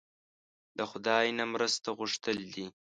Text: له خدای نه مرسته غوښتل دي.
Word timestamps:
له 0.77 0.83
خدای 0.91 1.27
نه 1.37 1.45
مرسته 1.53 1.87
غوښتل 1.97 2.37
دي. 2.53 2.65